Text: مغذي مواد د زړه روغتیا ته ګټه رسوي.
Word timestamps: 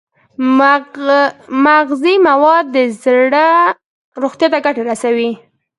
مغذي 1.65 2.15
مواد 2.27 2.65
د 2.75 2.77
زړه 3.03 3.47
روغتیا 4.21 4.47
ته 4.53 4.59
ګټه 4.65 4.81
رسوي. 4.89 5.31